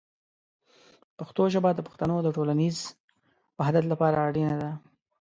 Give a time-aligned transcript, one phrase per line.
[1.17, 2.77] پښتو ژبه د پښتنو د ټولنیز
[3.59, 4.71] وحدت لپاره اړینه ده.